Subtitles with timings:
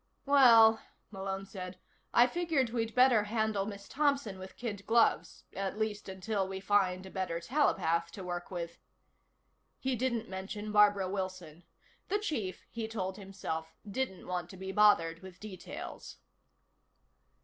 [0.25, 0.81] "Well,"
[1.11, 1.77] Malone said,
[2.11, 7.05] "I figured we'd better handle Miss Thompson with kid gloves at least until we find
[7.05, 8.79] a better telepath to work with."
[9.77, 11.65] He didn't mention Barbara Wilson.
[12.07, 16.17] The chief, he told himself, didn't want to be bothered with details.